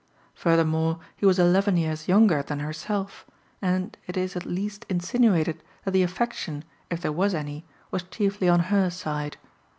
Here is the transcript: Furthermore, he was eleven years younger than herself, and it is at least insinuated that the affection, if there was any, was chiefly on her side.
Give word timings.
Furthermore, 0.33 0.97
he 1.15 1.27
was 1.27 1.37
eleven 1.37 1.77
years 1.77 2.07
younger 2.07 2.41
than 2.41 2.57
herself, 2.59 3.27
and 3.61 3.95
it 4.07 4.17
is 4.17 4.35
at 4.35 4.47
least 4.47 4.83
insinuated 4.89 5.61
that 5.85 5.91
the 5.91 6.01
affection, 6.01 6.63
if 6.89 7.01
there 7.01 7.11
was 7.11 7.35
any, 7.35 7.65
was 7.91 8.01
chiefly 8.01 8.49
on 8.49 8.61
her 8.71 8.89
side. 8.89 9.37